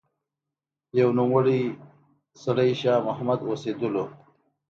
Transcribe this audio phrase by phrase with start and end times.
[0.99, 1.59] يو نوموړی
[2.43, 4.05] سړی شاه محمد اوسېدلو